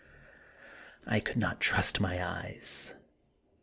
I 1.05 1.19
could 1.19 1.37
not 1.37 1.59
trust 1.59 1.99
my 1.99 2.25
eyes. 2.25 2.95